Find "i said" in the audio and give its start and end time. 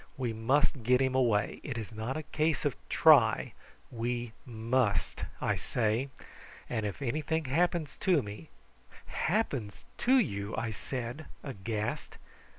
10.57-11.27